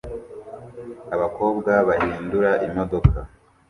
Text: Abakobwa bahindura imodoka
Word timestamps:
Abakobwa 1.15 1.71
bahindura 1.87 2.49
imodoka 2.67 3.17